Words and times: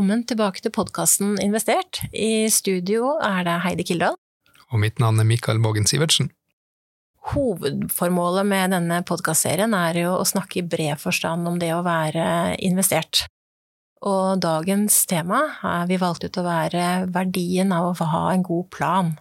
velkommen 0.00 0.22
tilbake 0.24 0.62
til 0.64 0.72
podkasten 0.72 1.34
Investert. 1.44 1.98
I 2.16 2.48
studio 2.48 3.18
er 3.20 3.42
det 3.44 3.58
Heidi 3.60 3.84
Kildahl. 3.84 4.14
Og 4.72 4.80
mitt 4.80 4.96
navn 4.96 5.20
er 5.20 5.26
Mikael 5.28 5.60
Vågen 5.60 5.84
Sivertsen. 5.84 6.30
Hovedformålet 7.34 8.48
med 8.48 8.72
denne 8.72 9.02
podkastserien 9.04 9.76
er 9.76 9.98
jo 10.00 10.14
å 10.16 10.24
snakke 10.24 10.62
i 10.62 10.64
bred 10.64 10.96
forstand 11.02 11.44
om 11.44 11.60
det 11.60 11.74
å 11.76 11.82
være 11.84 12.56
investert. 12.64 13.26
Og 14.00 14.40
dagens 14.40 15.02
tema 15.04 15.42
er 15.68 15.84
vi 15.92 16.00
valgt 16.00 16.24
ut 16.24 16.40
å 16.40 16.48
være 16.48 17.04
verdien 17.12 17.68
av 17.76 17.92
å 17.92 18.10
ha 18.14 18.24
en 18.32 18.46
god 18.48 18.72
plan. 18.72 19.14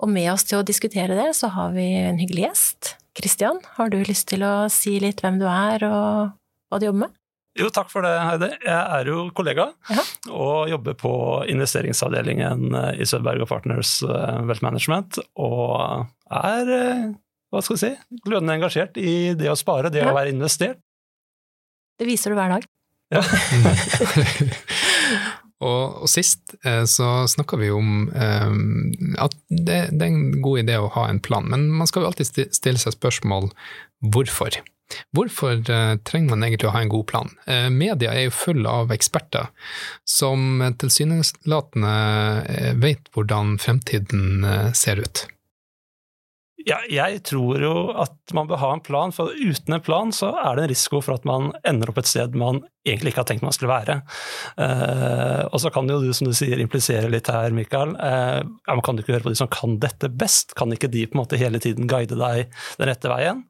Og 0.00 0.08
med 0.08 0.32
oss 0.32 0.48
til 0.48 0.62
å 0.62 0.64
diskutere 0.64 1.12
det, 1.12 1.34
så 1.36 1.52
har 1.52 1.76
vi 1.76 1.90
en 2.06 2.24
hyggelig 2.24 2.46
gjest. 2.48 2.94
Kristian, 3.12 3.60
har 3.76 3.92
du 3.92 4.00
lyst 4.00 4.30
til 4.32 4.48
å 4.48 4.64
si 4.72 4.96
litt 4.96 5.20
hvem 5.20 5.42
du 5.44 5.44
er 5.44 5.84
og 5.92 6.38
hva 6.72 6.80
du 6.80 6.88
jobber 6.88 7.04
med? 7.04 7.19
Jo, 7.58 7.66
takk 7.74 7.88
for 7.90 8.06
det, 8.06 8.12
Heidi. 8.14 8.48
Jeg 8.62 8.78
er 9.00 9.08
jo 9.10 9.24
kollega 9.34 9.64
Aha. 9.90 10.04
og 10.30 10.68
jobber 10.70 10.94
på 11.00 11.10
investeringsavdelingen 11.50 12.68
i 12.94 13.06
Sødberg 13.10 13.42
Partners 13.50 13.96
eh, 14.06 14.36
Wealth 14.46 14.62
Management. 14.62 15.18
Og 15.34 16.06
er, 16.30 16.70
eh, 16.76 17.02
hva 17.50 17.62
skal 17.66 17.74
vi 17.76 17.82
si, 17.82 17.90
glødende 18.22 18.54
engasjert 18.54 19.00
i 19.02 19.34
det 19.34 19.50
å 19.50 19.58
spare, 19.58 19.90
det 19.90 20.04
Ja. 20.04 20.12
å 20.12 20.16
være 20.16 20.30
investert. 20.30 20.78
Det 21.98 22.06
viser 22.08 22.30
du 22.32 22.38
hver 22.38 22.54
dag. 22.54 22.68
Ja. 23.10 23.20
og, 25.66 26.02
og 26.04 26.08
sist 26.08 26.54
eh, 26.64 26.84
så 26.88 27.26
snakka 27.28 27.58
vi 27.60 27.70
om 27.74 28.06
eh, 28.14 28.50
at 29.26 29.34
det, 29.50 29.80
det 29.90 30.06
er 30.06 30.12
en 30.12 30.38
god 30.40 30.62
idé 30.62 30.78
å 30.80 30.88
ha 30.94 31.08
en 31.10 31.18
plan, 31.20 31.44
men 31.50 31.66
man 31.74 31.90
skal 31.90 32.06
jo 32.06 32.12
alltid 32.12 32.46
stille 32.54 32.78
seg 32.80 32.94
spørsmål 32.96 33.50
hvorfor. 34.14 34.62
Hvorfor 35.16 35.58
eh, 35.60 35.96
trenger 36.06 36.34
man 36.34 36.46
egentlig 36.46 36.70
å 36.70 36.74
ha 36.74 36.84
en 36.84 36.92
god 36.92 37.06
plan? 37.10 37.32
Eh, 37.46 37.68
media 37.72 38.14
er 38.14 38.28
jo 38.28 38.36
full 38.36 38.66
av 38.68 38.94
eksperter 38.94 39.50
som 40.08 40.62
tilsynelatende 40.80 41.96
eh, 42.46 42.72
vet 42.80 43.12
hvordan 43.14 43.58
fremtiden 43.62 44.46
ser 44.76 45.02
ut. 45.02 45.26
Ja, 46.68 46.76
jeg 46.92 47.22
tror 47.24 47.62
jo 47.62 47.72
at 47.96 48.34
man 48.36 48.48
bør 48.50 48.60
ha 48.60 48.70
en 48.74 48.82
plan, 48.84 49.12
for 49.16 49.32
uten 49.32 49.72
en 49.72 49.84
plan 49.84 50.10
så 50.12 50.34
er 50.36 50.58
det 50.58 50.64
en 50.64 50.72
risiko 50.74 51.00
for 51.00 51.16
at 51.16 51.24
man 51.28 51.54
ender 51.66 51.88
opp 51.88 52.02
et 52.02 52.10
sted 52.10 52.36
man 52.36 52.60
egentlig 52.84 53.14
ikke 53.14 53.22
har 53.22 53.28
tenkt 53.30 53.44
man 53.46 53.54
skulle 53.56 53.72
være. 53.72 53.96
Eh, 54.60 55.42
og 55.48 55.56
så 55.62 55.72
kan 55.72 55.88
jo 55.88 56.00
du, 56.04 56.10
som 56.16 56.28
du 56.28 56.34
sier, 56.36 56.60
implisere 56.60 57.08
litt 57.12 57.30
her, 57.32 57.54
Mikael. 57.56 57.94
Eh, 57.96 58.40
ja, 58.44 58.76
kan 58.84 58.98
du 58.98 59.04
ikke 59.04 59.16
høre 59.16 59.28
på 59.28 59.32
de 59.32 59.40
som 59.40 59.50
kan 59.52 59.78
dette 59.80 60.12
best? 60.12 60.52
Kan 60.58 60.76
ikke 60.76 60.92
de 60.92 61.06
på 61.08 61.16
en 61.16 61.22
måte 61.22 61.40
hele 61.40 61.62
tiden 61.62 61.88
guide 61.88 62.18
deg 62.20 62.52
den 62.80 62.92
rette 62.92 63.12
veien? 63.12 63.42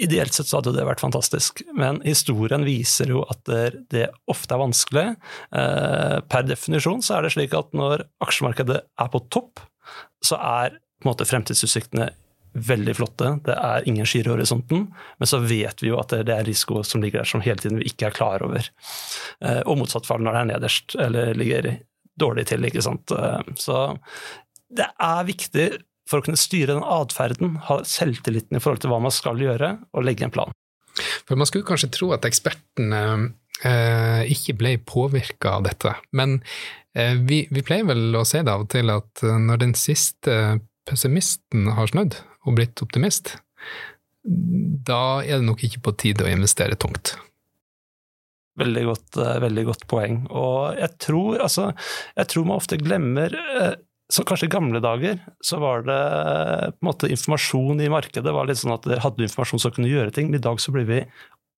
Ideelt 0.00 0.32
sett 0.32 0.48
så 0.48 0.60
hadde 0.60 0.72
det 0.76 0.86
vært 0.88 1.02
fantastisk, 1.02 1.60
men 1.76 1.98
historien 2.06 2.64
viser 2.64 3.10
jo 3.12 3.24
at 3.28 3.42
det, 3.92 4.06
ofte 4.30 4.56
er 4.56 4.62
vanskelig. 4.62 5.04
Eh, 5.56 6.16
per 6.30 6.46
definisjon 6.48 7.04
så 7.04 7.18
er 7.18 7.26
det 7.26 7.34
slik 7.34 7.56
at 7.58 7.74
når 7.76 8.06
aksjemarkedet 8.24 8.80
er 8.80 9.10
på 9.12 9.20
topp, 9.28 9.60
så 10.24 10.38
er 10.40 10.78
på 10.78 11.04
en 11.04 11.10
måte 11.12 11.28
fremtidsutsiktene 11.28 12.10
veldig 12.52 12.94
flotte. 12.96 13.34
Det 13.46 13.54
er 13.54 13.86
ingen 13.88 14.08
skyer 14.08 14.26
i 14.26 14.32
horisonten, 14.32 14.88
men 14.90 15.28
så 15.28 15.38
vet 15.44 15.84
vi 15.84 15.92
jo 15.92 16.00
at 16.00 16.14
det, 16.14 16.24
det 16.30 16.38
er 16.38 16.48
risiko 16.48 16.82
som 16.86 17.04
ligger 17.04 17.22
der 17.22 17.30
som 17.30 17.44
hele 17.44 17.62
tiden 17.62 17.78
vi 17.80 17.90
ikke 17.92 18.08
er 18.08 18.16
klar 18.16 18.44
over. 18.46 18.66
Eh, 19.44 19.60
og 19.66 19.78
motsatt 19.82 20.08
fall 20.08 20.24
når 20.24 20.36
det 20.36 20.40
er 20.40 20.50
nederst, 20.54 20.96
eller 20.96 21.36
ligger 21.38 21.70
dårlig 22.20 22.48
til, 22.50 22.66
ikke 22.66 22.84
sant. 22.84 23.12
Eh, 23.14 23.54
så 23.60 23.84
det 24.70 24.88
er 24.96 25.28
viktig 25.28 25.68
for 26.10 26.20
å 26.20 26.26
kunne 26.26 26.40
styre 26.40 26.74
den 26.74 26.86
atferden, 26.86 27.54
ha 27.68 27.80
selvtilliten 27.86 28.58
i 28.58 28.62
forhold 28.62 28.82
til 28.82 28.92
hva 28.92 29.00
man 29.02 29.14
skal 29.14 29.40
gjøre, 29.40 29.76
og 29.94 30.06
legge 30.06 30.26
en 30.26 30.34
plan. 30.34 30.54
For 31.28 31.38
man 31.38 31.48
skulle 31.48 31.68
kanskje 31.68 31.92
tro 31.94 32.10
at 32.16 32.26
ekspertene 32.26 33.02
eh, 33.64 34.24
ikke 34.34 34.56
ble 34.58 34.74
påvirka 34.82 35.56
av 35.58 35.68
dette, 35.68 35.94
men 36.16 36.40
eh, 36.98 37.14
vi, 37.14 37.44
vi 37.54 37.64
pleier 37.66 37.86
vel 37.92 38.18
å 38.18 38.26
se 38.28 38.42
det 38.42 38.52
av 38.52 38.66
og 38.66 38.72
til 38.74 38.92
at 38.92 39.24
eh, 39.24 39.38
når 39.38 39.62
den 39.62 39.76
siste 39.78 40.58
pessimisten 40.90 41.70
har 41.76 41.92
snudd 41.92 42.18
og 42.48 42.58
blitt 42.58 42.82
optimist, 42.82 43.36
da 44.24 45.22
er 45.22 45.38
det 45.38 45.46
nok 45.46 45.62
ikke 45.64 45.82
på 45.84 45.96
tide 46.00 46.26
å 46.26 46.32
investere 46.32 46.78
tungt. 46.80 47.14
Veldig 48.60 48.82
godt, 48.84 49.16
eh, 49.16 49.38
veldig 49.40 49.64
godt 49.68 49.86
poeng. 49.88 50.16
Og 50.36 50.76
jeg 50.76 50.96
tror, 51.00 51.38
altså, 51.46 51.70
jeg 52.16 52.30
tror 52.32 52.48
man 52.48 52.60
ofte 52.60 52.80
glemmer 52.80 53.36
eh, 53.38 53.76
så 54.10 54.24
kanskje 54.26 54.48
i 54.48 54.52
gamle 54.52 54.80
dager 54.82 55.20
så 55.44 55.60
var 55.62 55.84
det 55.86 55.98
eh, 55.98 56.70
på 56.74 56.82
en 56.82 56.88
måte 56.90 57.10
informasjon 57.10 57.82
i 57.82 57.90
markedet. 57.92 58.32
var 58.34 58.48
litt 58.48 58.60
sånn 58.60 58.74
at 58.74 58.88
dere 58.88 59.04
hadde 59.04 59.26
informasjon 59.26 59.62
som 59.62 59.74
kunne 59.74 59.90
gjøre 59.90 60.14
ting, 60.14 60.30
men 60.30 60.40
i 60.40 60.42
dag 60.42 60.60
så 60.62 60.74
blir 60.74 60.88
vi 60.88 61.04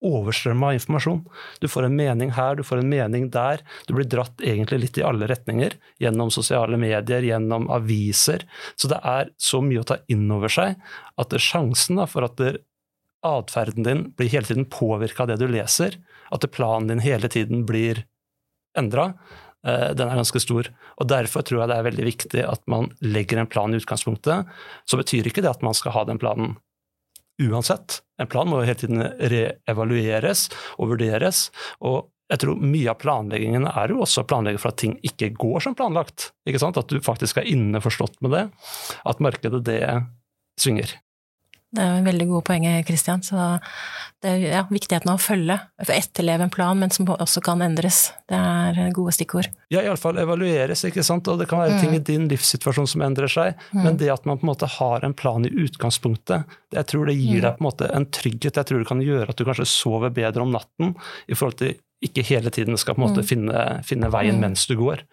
overstrømma 0.02 0.72
av 0.72 0.76
informasjon. 0.76 1.20
Du 1.62 1.68
får 1.70 1.86
en 1.86 1.96
mening 1.96 2.32
her, 2.34 2.56
du 2.58 2.64
får 2.66 2.82
en 2.82 2.90
mening 2.90 3.28
der. 3.32 3.62
Du 3.86 3.94
blir 3.94 4.08
dratt 4.10 4.42
egentlig 4.42 4.80
litt 4.82 4.98
i 4.98 5.04
alle 5.06 5.28
retninger. 5.30 5.76
Gjennom 6.02 6.32
sosiale 6.34 6.78
medier, 6.80 7.22
gjennom 7.22 7.68
aviser. 7.72 8.44
Så 8.74 8.90
det 8.90 8.98
er 9.06 9.30
så 9.38 9.62
mye 9.62 9.84
å 9.84 9.88
ta 9.92 10.00
inn 10.12 10.26
over 10.34 10.52
seg 10.52 10.74
at 11.22 11.38
sjansen 11.38 12.02
for 12.10 12.26
at 12.26 12.42
atferden 13.22 13.86
din 13.86 14.08
blir 14.18 14.32
hele 14.32 14.48
tiden 14.48 14.66
påvirka 14.66 15.22
av 15.22 15.30
det 15.30 15.38
du 15.38 15.46
leser, 15.46 15.94
at 16.34 16.50
planen 16.50 16.90
din 16.90 17.04
hele 17.04 17.30
tiden 17.30 17.62
blir 17.68 18.02
endra, 18.78 19.12
den 19.62 20.08
er 20.08 20.18
ganske 20.18 20.42
stor. 20.42 20.68
Og 20.98 21.08
Derfor 21.10 21.44
tror 21.46 21.62
jeg 21.62 21.70
det 21.70 21.78
er 21.78 21.86
veldig 21.86 22.06
viktig 22.08 22.44
at 22.48 22.62
man 22.70 22.90
legger 23.04 23.42
en 23.42 23.50
plan 23.50 23.70
i 23.72 23.78
utgangspunktet. 23.78 24.48
Så 24.90 24.98
betyr 24.98 25.28
ikke 25.30 25.44
det 25.44 25.52
at 25.52 25.62
man 25.62 25.76
skal 25.78 25.94
ha 25.94 26.06
den 26.08 26.18
planen 26.22 26.56
uansett. 27.42 28.00
En 28.20 28.30
plan 28.30 28.48
må 28.48 28.60
jo 28.60 28.68
hele 28.68 28.80
tiden 28.80 29.04
reevalueres 29.32 30.48
og 30.78 30.92
vurderes. 30.94 31.50
og 31.80 32.08
jeg 32.32 32.40
tror 32.40 32.60
Mye 32.64 32.88
av 32.88 32.96
planleggingen 32.96 33.66
er 33.68 33.92
jo 33.92 34.02
også 34.06 34.22
å 34.22 34.28
planlegge 34.28 34.60
for 34.62 34.72
at 34.72 34.80
ting 34.80 34.94
ikke 35.04 35.34
går 35.36 35.66
som 35.66 35.74
planlagt. 35.76 36.30
Ikke 36.48 36.62
sant? 36.62 36.78
At 36.80 36.88
du 36.88 37.02
faktisk 37.04 37.42
er 37.42 37.48
innforstått 37.50 38.22
med 38.24 38.32
det. 38.32 38.44
At 39.04 39.20
markedet, 39.20 39.60
det 39.66 39.82
svinger. 40.60 40.94
Det 41.72 41.80
er 41.80 41.92
jo 41.96 42.04
veldig 42.04 42.26
gode 42.28 42.44
poeng, 42.44 42.66
Kristian. 42.84 43.22
Så 43.24 43.36
det 44.22 44.28
er 44.30 44.42
ja, 44.44 44.62
viktigheten 44.68 45.08
av 45.08 45.16
å 45.16 45.22
følge, 45.22 45.56
for 45.80 45.94
etterleve 45.94 46.44
en 46.44 46.52
plan, 46.52 46.78
men 46.78 46.92
som 46.92 47.08
også 47.10 47.40
kan 47.44 47.64
endres. 47.64 48.10
Det 48.28 48.36
er 48.36 48.92
gode 48.94 49.14
stikkord. 49.16 49.48
Ja, 49.72 49.80
iallfall 49.80 50.20
evalueres, 50.20 50.84
ikke 50.84 51.04
sant. 51.06 51.30
Og 51.32 51.40
det 51.40 51.48
kan 51.50 51.62
være 51.62 51.80
ting 51.80 51.96
i 51.96 52.02
din 52.04 52.28
livssituasjon 52.30 52.90
som 52.92 53.04
endrer 53.06 53.32
seg. 53.32 53.62
Men 53.74 53.96
det 54.00 54.12
at 54.12 54.28
man 54.28 54.40
på 54.40 54.46
en 54.46 54.52
måte 54.52 54.68
har 54.78 55.06
en 55.06 55.16
plan 55.16 55.48
i 55.48 55.54
utgangspunktet, 55.64 56.44
det, 56.44 56.82
jeg 56.82 56.90
tror 56.92 57.08
det 57.08 57.16
gir 57.16 57.40
deg 57.46 57.56
på 57.56 57.64
en 57.64 57.70
måte 57.70 57.88
en 57.88 58.08
trygghet. 58.20 58.60
Jeg 58.60 58.68
tror 58.68 58.84
det 58.84 58.90
kan 58.92 59.06
gjøre 59.06 59.32
at 59.32 59.40
du 59.40 59.48
kanskje 59.48 59.68
sover 59.72 60.12
bedre 60.12 60.44
om 60.44 60.52
natten, 60.52 60.94
i 61.26 61.38
forhold 61.38 61.58
til 61.62 61.74
ikke 62.02 62.24
hele 62.26 62.50
tiden 62.50 62.78
skal 62.80 62.96
på 62.96 63.02
en 63.02 63.06
måte 63.06 63.22
finne, 63.26 63.66
finne 63.86 64.10
veien 64.12 64.40
mens 64.42 64.66
du 64.68 64.74
går. 64.78 65.04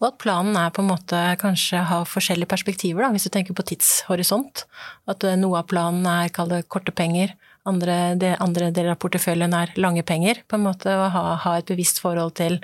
Og 0.00 0.08
at 0.08 0.18
planen 0.22 0.56
er 0.56 0.72
på 0.72 0.80
en 0.80 0.88
måte 0.88 1.18
kanskje 1.40 1.82
ha 1.90 2.00
forskjellige 2.08 2.48
perspektiver, 2.48 3.04
da, 3.04 3.12
hvis 3.12 3.28
du 3.28 3.32
tenker 3.34 3.56
på 3.56 3.66
tidshorisont. 3.68 4.64
At 5.10 5.24
eh, 5.28 5.36
noe 5.40 5.60
av 5.60 5.68
planen 5.68 6.08
er, 6.08 6.32
kall 6.32 6.48
det 6.52 6.64
korte 6.72 6.94
penger, 6.96 7.34
andre, 7.68 8.16
det, 8.16 8.34
andre 8.40 8.70
deler 8.72 8.94
av 8.94 9.00
porteføljen 9.02 9.52
er 9.56 9.74
lange 9.76 10.04
penger. 10.08 10.40
På 10.48 10.56
en 10.56 10.64
måte 10.64 10.94
å 10.96 11.10
ha, 11.12 11.24
ha 11.44 11.56
et 11.58 11.68
bevisst 11.68 12.00
forhold 12.00 12.38
til 12.40 12.56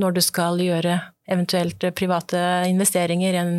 når 0.00 0.16
du 0.16 0.22
skal 0.24 0.60
gjøre 0.60 0.98
eventuelt 1.32 1.84
private 1.96 2.42
investeringer. 2.68 3.38
En 3.40 3.54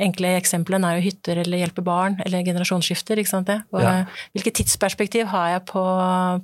enkle 0.00 0.34
eksemplene 0.38 0.88
er 0.88 0.98
jo 0.98 1.06
hytter 1.08 1.42
eller 1.42 1.60
hjelpe 1.60 1.84
barn 1.84 2.16
eller 2.24 2.44
generasjonsskifter. 2.46 3.20
ikke 3.20 3.32
sant 3.32 3.50
det? 3.50 3.60
Og, 3.74 3.82
Ja. 3.84 4.04
Hvilket 4.32 4.62
tidsperspektiv 4.62 5.28
har 5.32 5.48
jeg 5.56 5.66
på, 5.68 5.84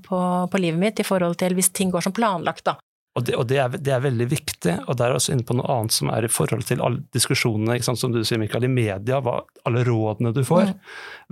på, 0.05 0.19
på 0.53 0.61
livet 0.61 0.83
mitt 0.83 1.01
i 1.01 1.07
forhold 1.07 1.39
til 1.41 1.57
hvis 1.57 1.73
ting 1.73 1.93
går 1.95 2.05
som 2.05 2.13
planlagt, 2.17 2.67
da? 2.69 2.77
Og, 3.17 3.25
det, 3.25 3.37
og 3.41 3.47
det, 3.49 3.59
er, 3.63 3.77
det 3.81 3.93
er 3.95 4.03
veldig 4.05 4.27
viktig, 4.29 4.75
og 4.85 4.99
der 5.01 5.09
er 5.09 5.17
også 5.17 5.33
inne 5.33 5.47
på 5.49 5.57
noe 5.57 5.69
annet 5.73 5.95
som 5.97 6.11
er 6.13 6.27
i 6.27 6.33
forhold 6.33 6.67
til 6.69 6.83
alle 6.85 7.01
diskusjonene, 7.17 7.79
sant, 7.85 8.01
som 8.01 8.13
du 8.13 8.21
sier, 8.21 8.41
Mikael, 8.41 8.69
i 8.69 8.73
media, 8.73 9.23
hva, 9.25 9.39
alle 9.69 9.85
rådene 9.89 10.35
du 10.37 10.43
får. 10.45 10.75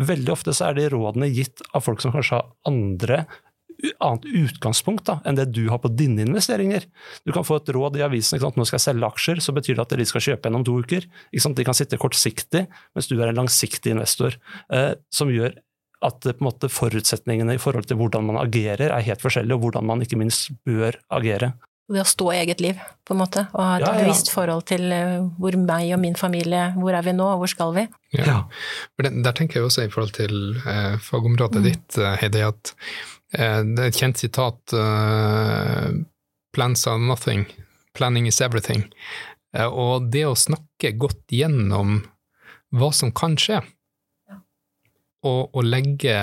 Veldig 0.00 0.32
ofte 0.32 0.54
så 0.56 0.70
er 0.70 0.78
de 0.78 0.86
rådene 0.94 1.28
gitt 1.34 1.60
av 1.76 1.84
folk 1.84 2.00
som 2.00 2.14
kanskje 2.14 2.40
har 2.40 2.48
andre 2.70 3.26
annet 4.00 4.24
utgangspunkt 4.24 5.04
da, 5.08 5.18
enn 5.26 5.36
det 5.36 5.48
du 5.52 5.66
har 5.68 5.80
på 5.82 5.90
dine 5.92 6.24
investeringer. 6.24 6.86
Du 7.26 7.32
kan 7.34 7.44
få 7.44 7.58
et 7.60 7.70
råd 7.74 7.98
i 7.98 8.04
avisen 8.06 8.38
ikke 8.38 8.46
sant? 8.46 8.58
nå 8.60 8.66
skal 8.68 8.78
jeg 8.78 8.86
selge 8.86 9.10
aksjer, 9.10 9.42
så 9.44 9.54
betyr 9.56 9.76
det 9.76 9.84
at 9.84 9.94
de 9.98 10.08
skal 10.08 10.24
kjøpe 10.28 10.48
gjennom 10.48 10.64
to 10.66 10.78
uker. 10.80 11.06
Ikke 11.32 11.44
sant? 11.44 11.58
De 11.58 11.66
kan 11.66 11.76
sitte 11.76 12.00
kortsiktig, 12.00 12.64
mens 12.94 13.10
du 13.10 13.16
er 13.18 13.30
en 13.30 13.40
langsiktig 13.42 13.94
investor, 13.94 14.38
eh, 14.72 14.92
som 15.12 15.32
gjør 15.32 15.56
at 16.04 16.26
eh, 16.26 16.36
på 16.36 16.44
en 16.44 16.48
måte, 16.48 16.72
forutsetningene 16.72 17.56
i 17.56 17.62
forhold 17.62 17.90
til 17.90 18.00
hvordan 18.00 18.30
man 18.30 18.40
agerer, 18.44 18.88
er 18.90 19.06
helt 19.08 19.24
forskjellige, 19.24 19.58
og 19.58 19.66
hvordan 19.66 19.88
man 19.90 20.04
ikke 20.06 20.20
minst 20.20 20.52
bør 20.66 20.98
agere. 21.14 21.54
Det 21.92 22.00
å 22.00 22.06
stå 22.08 22.30
i 22.32 22.38
eget 22.40 22.62
liv, 22.64 22.78
på 23.04 23.12
en 23.12 23.18
måte, 23.20 23.42
og 23.52 23.60
ha 23.60 23.74
et 23.76 23.82
Ja, 23.84 23.90
ja. 23.92 24.04
bevisst 24.06 24.30
forhold 24.32 24.64
til 24.70 24.86
eh, 24.94 25.18
hvor 25.36 25.56
meg 25.60 25.90
og 25.92 26.00
min 26.00 26.14
familie, 26.16 26.70
hvor 26.78 26.96
er 26.96 27.04
vi 27.04 27.12
nå, 27.12 27.26
og 27.34 27.42
hvor 27.42 27.50
skal 27.52 27.74
vi? 27.76 27.84
Ja. 28.16 28.38
For 28.96 29.04
der 29.04 29.36
tenker 29.36 29.60
jeg 29.60 29.66
også 29.68 29.84
i 29.84 29.90
forhold 29.92 30.14
til 30.16 30.56
eh, 30.64 30.96
fagområdet 31.04 31.60
ditt, 31.66 31.98
eh, 32.00 32.16
Heidi, 32.22 32.40
at 32.46 32.72
eh, 33.36 33.60
det 33.68 33.84
er 33.84 33.92
et 33.92 34.00
kjent 34.00 34.22
sitat 34.22 34.72
eh, 34.72 35.92
Plans 36.54 36.86
are 36.86 37.02
nothing, 37.02 37.44
planning 37.98 38.28
is 38.30 38.40
everything. 38.40 38.86
Eh, 39.52 39.66
og 39.68 40.08
det 40.14 40.24
å 40.24 40.34
snakke 40.38 40.94
godt 40.96 41.26
gjennom 41.34 41.98
hva 42.72 42.92
som 42.96 43.12
kan 43.12 43.36
skje, 43.36 43.60
og, 45.24 45.50
og 45.52 45.62
legge 45.64 46.16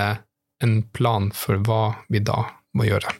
en 0.62 0.76
plan 0.94 1.30
for 1.34 1.62
hva 1.66 1.82
vi 2.10 2.18
da 2.22 2.48
må 2.74 2.86
gjøre. 2.90 3.14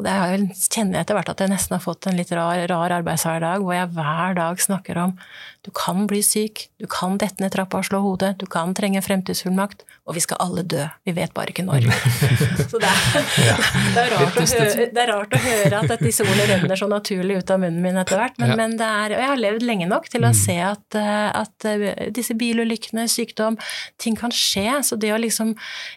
Og 0.00 0.06
det 0.06 0.14
jeg, 0.16 0.44
kjenner 0.72 0.96
jeg 0.96 1.04
etter 1.04 1.16
hvert 1.18 1.30
at 1.34 1.40
jeg 1.44 1.52
nesten 1.52 1.76
har 1.76 1.82
fått 1.84 2.06
en 2.08 2.16
litt 2.16 2.30
rar, 2.32 2.56
rar 2.70 2.94
arbeidshverdag, 3.02 3.60
hvor 3.60 3.76
jeg 3.76 3.90
hver 3.92 4.38
dag 4.38 4.62
snakker 4.64 5.00
om 5.02 5.12
du 5.60 5.70
kan 5.76 6.06
bli 6.08 6.22
syk, 6.24 6.62
du 6.80 6.86
kan 6.88 7.18
dette 7.20 7.42
ned 7.42 7.52
trappa 7.52 7.82
og 7.82 7.84
slå 7.84 7.98
hodet, 8.00 8.30
du 8.40 8.46
kan 8.48 8.72
trenge 8.76 9.02
fremtidsfullmakt, 9.04 9.82
og 10.08 10.16
vi 10.16 10.22
skal 10.24 10.40
alle 10.40 10.64
dø. 10.64 10.86
Vi 11.04 11.12
vet 11.16 11.34
bare 11.36 11.52
ikke 11.52 11.66
når. 11.66 11.84
Så 12.70 12.80
det 12.80 12.88
er, 12.88 13.26
det, 13.94 14.04
er 14.04 14.14
rart, 14.14 14.38
å 14.40 14.46
høre, 14.46 14.86
er 14.88 15.12
rart 15.12 15.36
å 15.36 15.42
høre 15.44 15.82
at 15.84 16.04
disse 16.04 16.24
ordene 16.24 16.46
renner 16.48 16.80
så 16.80 16.88
naturlig 16.88 17.42
ut 17.42 17.52
av 17.52 17.60
munnen 17.60 17.84
min 17.84 18.00
etter 18.00 18.16
hvert, 18.20 18.40
men, 18.40 18.54
men 18.56 18.78
er, 18.80 19.16
jeg 19.18 19.30
har 19.34 19.42
levd 19.42 19.66
lenge 19.68 19.90
nok 19.90 20.08
til 20.12 20.24
å 20.24 20.32
mm. 20.32 20.38
se 20.40 20.56
at, 20.64 20.98
eh, 20.98 21.28
at 21.42 21.68
eh, 21.68 21.86
disse 22.16 22.36
bilulykkene, 22.40 23.04
sykdom, 23.10 23.60
ting 24.00 24.16
kan 24.16 24.32
skje. 24.32 24.80
Så 24.86 24.96
det 25.00 25.12
å 25.12 25.20
liksom 25.20 25.52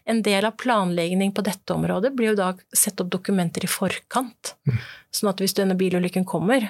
En 0.09 0.19
del 0.25 0.45
av 0.45 0.55
planlegging 0.59 1.31
på 1.35 1.43
dette 1.45 1.73
området 1.73 2.11
blir 2.17 2.31
jo 2.31 2.37
da 2.37 2.49
sette 2.75 3.05
opp 3.05 3.11
dokumenter 3.13 3.63
i 3.63 3.69
forkant. 3.69 4.55
Mm. 4.67 4.79
Sånn 5.13 5.29
at 5.31 5.41
hvis 5.41 5.55
denne 5.57 5.77
bilulykken 5.79 6.25
kommer, 6.27 6.65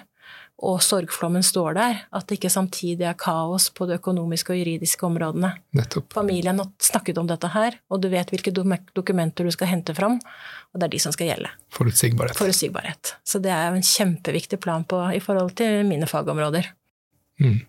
og 0.63 0.77
sorgflommen 0.85 1.43
står 1.43 1.75
der, 1.75 2.03
at 2.13 2.27
det 2.29 2.37
ikke 2.37 2.51
samtidig 2.53 3.07
er 3.09 3.17
kaos 3.19 3.69
på 3.73 3.87
de 3.89 3.97
økonomiske 3.97 4.53
og 4.53 4.59
juridiske 4.61 5.07
områdene. 5.07 5.49
Nettopp. 5.75 6.13
Familien 6.13 6.61
har 6.61 6.69
snakket 6.83 7.19
om 7.19 7.27
dette 7.27 7.49
her, 7.55 7.79
og 7.89 8.03
du 8.03 8.07
vet 8.13 8.29
hvilke 8.31 8.53
dokumenter 8.53 9.49
du 9.49 9.51
skal 9.55 9.71
hente 9.73 9.95
fram, 9.97 10.19
og 10.71 10.79
det 10.79 10.87
er 10.87 10.93
de 10.93 11.01
som 11.03 11.15
skal 11.15 11.31
gjelde. 11.31 11.51
Forutsigbarhet. 11.73 12.37
Forutsigbarhet. 12.39 13.15
Så 13.27 13.41
det 13.43 13.51
er 13.51 13.71
jo 13.71 13.81
en 13.81 13.89
kjempeviktig 13.89 14.61
plan 14.63 14.85
på, 14.87 15.01
i 15.11 15.21
forhold 15.23 15.55
til 15.59 15.83
mine 15.89 16.07
fagområder. 16.09 16.69
Mm. 17.41 17.59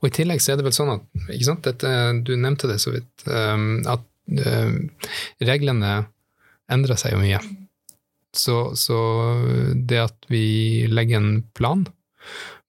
Og 0.00 0.08
i 0.08 0.14
tillegg 0.14 0.42
så 0.42 0.54
er 0.54 0.60
det 0.60 0.66
vel 0.66 0.74
sånn 0.74 0.94
at 0.96 1.26
ikke 1.30 1.46
sant, 1.46 1.66
Dette, 1.68 1.90
Du 2.26 2.32
nevnte 2.34 2.66
det 2.70 2.80
så 2.82 2.94
vidt, 2.94 3.12
um, 3.28 3.84
at 3.86 4.02
um, 4.40 4.80
reglene 5.46 5.92
endrer 6.70 6.98
seg 6.98 7.14
jo 7.14 7.20
mye. 7.22 7.38
Så, 8.36 8.76
så, 8.78 8.98
det 9.74 9.98
at 9.98 10.30
vi 10.30 10.86
legger 10.90 11.18
en 11.18 11.42
plan, 11.56 11.86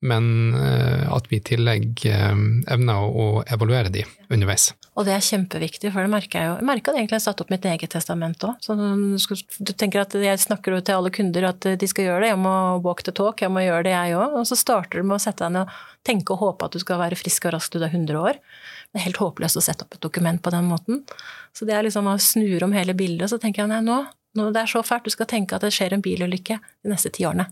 men 0.01 0.53
eh, 0.57 1.05
at 1.13 1.27
vi 1.29 1.37
i 1.37 1.43
tillegg 1.45 2.01
eh, 2.09 2.37
evner 2.73 3.03
å 3.05 3.43
evaluere 3.45 3.91
de 3.93 4.01
underveis. 4.33 4.71
Og 4.97 5.05
det 5.05 5.13
er 5.13 5.23
kjempeviktig, 5.23 5.91
for 5.93 6.01
det 6.01 6.11
merker 6.11 6.41
jeg 6.41 6.49
jo. 6.49 6.55
Jeg 6.57 6.67
merka 6.67 6.91
det 6.91 7.03
egentlig 7.03 7.19
jeg 7.19 7.25
satte 7.27 7.45
opp 7.45 7.51
mitt 7.53 7.67
eget 7.69 7.93
testament 7.93 8.43
òg. 8.43 8.57
du 8.65 9.71
tenker 9.77 10.01
at 10.01 10.15
jeg 10.17 10.41
snakker 10.41 10.79
til 10.81 10.97
alle 10.97 11.13
kunder 11.13 11.51
at 11.51 11.67
de 11.77 11.89
skal 11.89 12.09
gjøre 12.09 12.25
det, 12.25 12.31
jeg 12.33 12.41
må 12.41 12.55
walk 12.81 13.05
the 13.05 13.13
talk, 13.15 13.43
jeg 13.45 13.53
må 13.53 13.63
gjøre 13.63 13.85
det 13.87 13.93
jeg 13.93 14.17
òg. 14.17 14.39
Og 14.41 14.47
så 14.49 14.57
starter 14.57 14.99
du 14.99 15.07
med 15.07 15.19
å 15.19 15.23
sette 15.23 15.45
deg 15.45 15.53
ned 15.53 15.69
og 15.69 16.07
tenke 16.07 16.33
og 16.33 16.41
håpe 16.47 16.65
at 16.65 16.73
du 16.73 16.81
skal 16.81 16.99
være 17.03 17.19
frisk 17.19 17.45
og 17.45 17.55
rask 17.55 17.71
til 17.71 17.83
du 17.83 17.87
er 17.87 17.93
100 17.93 18.19
år. 18.19 18.41
Det 18.89 18.99
er 18.99 19.05
helt 19.05 19.21
håpløst 19.21 19.61
å 19.61 19.63
sette 19.63 19.85
opp 19.85 19.95
et 19.95 20.03
dokument 20.03 20.41
på 20.41 20.51
den 20.51 20.65
måten. 20.67 21.05
Så 21.53 21.69
det 21.69 21.77
er 21.77 21.85
liksom 21.85 22.09
å 22.09 22.17
snure 22.17 22.65
om 22.65 22.73
hele 22.75 22.97
bildet, 22.97 23.27
og 23.29 23.35
så 23.35 23.39
tenker 23.39 23.63
jeg 23.63 23.71
nei, 23.71 23.83
nå 23.85 24.01
når 24.37 24.53
det 24.55 24.61
er 24.61 24.71
så 24.71 24.81
fælt, 24.85 25.07
du 25.07 25.13
skal 25.13 25.27
tenke 25.29 25.57
at 25.57 25.65
det 25.65 25.73
skjer 25.75 25.95
en 25.95 26.03
bilulykke 26.03 26.57
de 26.61 26.91
neste 26.91 27.11
ti 27.13 27.25
årene. 27.27 27.49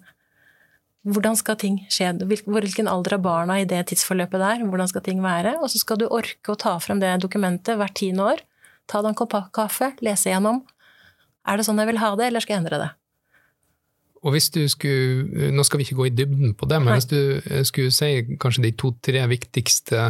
Hvordan 1.10 1.38
skal 1.40 1.58
ting 1.60 1.80
skje? 1.92 2.12
Hvilken 2.28 2.90
alder 2.92 3.16
er 3.16 3.24
barna 3.24 3.56
i 3.62 3.68
det 3.68 3.86
tidsforløpet 3.90 4.42
der? 4.42 4.64
Hvordan 4.68 4.90
skal 4.92 5.04
ting 5.04 5.24
være? 5.24 5.56
Og 5.64 5.72
så 5.72 5.80
skal 5.80 6.00
du 6.00 6.08
orke 6.08 6.54
å 6.54 6.60
ta 6.60 6.76
frem 6.84 7.00
det 7.02 7.14
dokumentet 7.24 7.80
hvert 7.80 7.96
tiende 8.00 8.26
år. 8.34 8.44
Ta 8.90 9.02
deg 9.04 9.14
en 9.14 9.20
kopp 9.20 9.36
kaffe, 9.56 9.94
lese 10.04 10.32
gjennom. 10.32 10.64
Er 11.48 11.60
det 11.60 11.66
sånn 11.68 11.80
jeg 11.80 11.90
vil 11.92 12.02
ha 12.02 12.12
det, 12.20 12.28
eller 12.30 12.44
skal 12.44 12.58
jeg 12.58 12.64
endre 12.66 12.82
det? 12.82 12.90
Og 14.20 14.36
hvis 14.36 14.50
du 14.52 14.66
skulle, 14.68 15.52
Nå 15.56 15.64
skal 15.64 15.80
vi 15.80 15.88
ikke 15.88 16.00
gå 16.02 16.10
i 16.10 16.16
dybden 16.16 16.56
på 16.60 16.68
det, 16.68 16.82
men 16.82 16.92
Nei. 16.92 16.98
hvis 17.00 17.08
du 17.08 17.64
skulle 17.68 17.96
si 17.96 18.38
kanskje 18.42 18.66
de 18.68 18.74
to-tre 18.76 19.24
viktigste 19.32 20.10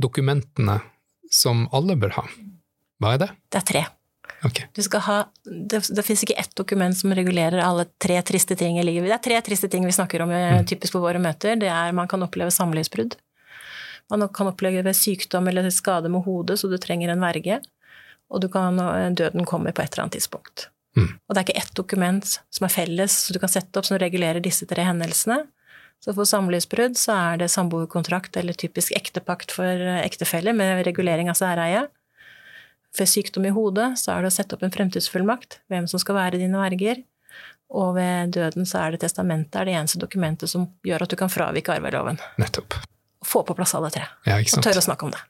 dokumentene 0.00 0.80
som 1.32 1.64
alle 1.76 1.96
bør 1.96 2.18
ha, 2.18 2.26
hva 3.00 3.14
er 3.16 3.24
det? 3.24 3.30
Det 3.48 3.62
er 3.62 3.66
tre. 3.72 3.82
Okay. 4.44 4.66
Du 4.72 4.82
skal 4.82 5.02
ha, 5.04 5.16
det, 5.44 5.82
det 5.92 6.02
fins 6.06 6.22
ikke 6.24 6.38
ett 6.40 6.54
dokument 6.56 6.96
som 6.96 7.12
regulerer 7.12 7.60
alle 7.60 7.84
tre 8.00 8.16
triste 8.24 8.56
ting 8.56 8.78
i 8.80 8.84
livet. 8.86 9.10
Det 9.10 9.18
er 9.18 9.26
tre 9.26 9.40
triste 9.50 9.68
ting 9.68 9.84
vi 9.84 9.92
snakker 9.92 10.24
om 10.24 10.32
eh, 10.32 10.60
mm. 10.60 10.68
typisk 10.70 10.96
på 10.96 11.02
våre 11.02 11.20
møter. 11.20 11.58
Det 11.60 11.68
er 11.68 11.92
man 11.96 12.08
kan 12.08 12.24
oppleve 12.24 12.54
samlivsbrudd. 12.54 13.18
Man 14.10 14.24
kan 14.34 14.50
oppleve 14.50 14.94
sykdom 14.96 15.48
eller 15.48 15.68
skade 15.70 16.10
med 16.10 16.24
hodet, 16.24 16.58
så 16.60 16.70
du 16.72 16.78
trenger 16.80 17.12
en 17.12 17.22
verge. 17.22 17.60
Og 18.30 18.48
kan, 18.52 18.80
eh, 18.80 19.10
døden 19.12 19.44
kommer 19.44 19.76
på 19.76 19.84
et 19.84 19.92
eller 19.92 20.08
annet 20.08 20.18
tidspunkt. 20.18 20.70
Mm. 20.96 21.12
Og 21.12 21.34
det 21.34 21.38
er 21.40 21.46
ikke 21.46 21.60
ett 21.60 21.76
dokument 21.76 22.26
som 22.26 22.66
er 22.66 22.72
felles, 22.74 23.20
så 23.26 23.36
du 23.36 23.38
kan 23.42 23.52
sette 23.52 23.78
opp 23.78 23.86
som 23.86 24.00
regulerer 24.00 24.40
disse 24.42 24.66
tre 24.66 24.88
hendelsene. 24.88 25.44
Så 26.00 26.14
for 26.16 26.24
samlivsbrudd 26.24 26.96
så 26.96 27.12
er 27.12 27.40
det 27.42 27.50
samboerkontrakt 27.52 28.38
eller 28.40 28.56
typisk 28.56 28.94
ektepakt 28.96 29.52
for 29.52 29.68
eh, 29.68 30.00
ektefeller 30.00 30.56
med 30.56 30.86
regulering 30.88 31.28
av 31.28 31.36
særeie. 31.36 31.90
Ved 32.98 33.08
sykdom 33.08 33.46
i 33.46 33.52
hodet 33.54 33.92
så 34.00 34.14
er 34.14 34.24
det 34.24 34.32
å 34.32 34.34
sette 34.34 34.56
opp 34.56 34.64
en 34.66 34.74
fremtidsfullmakt, 34.74 35.60
hvem 35.70 35.86
som 35.90 36.02
skal 36.02 36.18
være 36.18 36.40
dine 36.40 36.58
verger. 36.58 37.04
Og 37.70 37.92
ved 37.94 38.32
døden 38.34 38.66
så 38.66 38.80
er 38.82 38.94
det 38.94 39.04
testamentet 39.04 39.60
er 39.60 39.68
det 39.68 39.76
eneste 39.78 40.00
dokumentet 40.02 40.50
som 40.50 40.66
gjør 40.86 41.04
at 41.06 41.12
du 41.12 41.18
kan 41.18 41.30
fravike 41.30 41.70
arveloven. 41.70 42.18
Nettopp. 42.42 42.80
Få 43.26 43.44
på 43.46 43.54
plass 43.54 43.76
alle 43.78 43.92
tre. 43.94 44.08
Ja. 44.26 44.40
Og 44.40 44.64
tørre 44.64 44.82
å 44.82 44.86
snakke 44.88 45.06
om 45.06 45.14
det. 45.14 45.20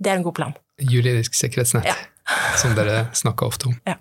Det 0.00 0.12
er 0.12 0.20
en 0.20 0.24
god 0.24 0.36
plan. 0.38 0.54
Juridisk 0.80 1.34
sikkerhetsnett, 1.36 1.88
ja. 1.90 1.96
som 2.62 2.76
dere 2.78 3.08
snakker 3.16 3.50
ofte 3.50 3.72
om. 3.72 3.74
Ja. 3.88 3.98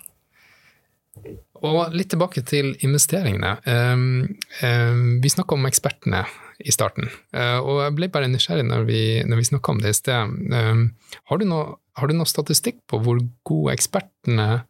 Og 1.66 1.96
litt 1.98 2.12
tilbake 2.14 2.44
til 2.48 2.72
investeringene. 2.86 3.58
Um, 3.66 4.38
um, 4.62 5.18
vi 5.24 5.32
snakker 5.34 5.58
om 5.58 5.68
ekspertene 5.68 6.22
i 6.60 6.74
starten, 6.76 7.08
uh, 7.36 7.60
og 7.64 7.84
jeg 7.86 7.96
ble 7.98 8.10
bare 8.12 8.30
nysgjerrig 8.32 8.66
når 8.68 8.84
vi, 8.90 9.02
når 9.28 9.40
vi 9.40 9.48
snakka 9.48 9.74
om 9.74 9.80
det 9.84 9.94
i 9.94 9.98
sted. 9.98 10.36
Um, 10.52 10.84
har, 11.32 11.40
du 11.40 11.48
noe, 11.48 11.80
har 12.00 12.10
du 12.10 12.18
noe 12.18 12.30
statistikk 12.30 12.82
på 12.90 13.00
hvor 13.06 13.22
gode 13.48 13.76
ekspertene 13.78 14.66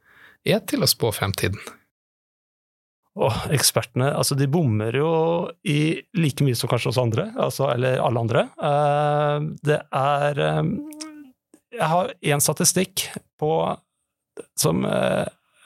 er 0.45 0.63
til 0.69 0.85
å 0.85 0.89
spå 0.89 1.11
fremtiden? 1.15 1.59
Oh, 3.19 3.35
ekspertene 3.51 4.13
altså 4.15 4.37
de 4.37 4.47
bommer 4.47 4.95
jo 4.95 5.09
i 5.67 5.97
like 6.15 6.45
mye 6.45 6.55
som 6.55 6.69
kanskje 6.71 6.93
oss 6.93 7.01
andre, 7.01 7.25
altså, 7.41 7.67
eller 7.73 7.99
alle 8.05 8.23
andre. 8.23 8.45
Uh, 8.61 9.49
det 9.65 9.81
er 9.89 10.43
Jeg 11.73 11.89
har 11.95 12.13
én 12.21 12.41
statistikk 12.43 13.09
på 13.39 13.51
som 14.55 14.85